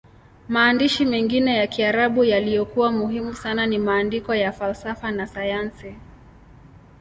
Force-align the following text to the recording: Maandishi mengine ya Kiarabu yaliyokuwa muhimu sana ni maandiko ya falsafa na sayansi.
Maandishi 0.49 1.05
mengine 1.05 1.57
ya 1.57 1.67
Kiarabu 1.67 2.23
yaliyokuwa 2.23 2.91
muhimu 2.91 3.33
sana 3.33 3.65
ni 3.65 3.77
maandiko 3.79 4.35
ya 4.35 4.51
falsafa 4.51 5.11
na 5.11 5.27
sayansi. 5.27 5.95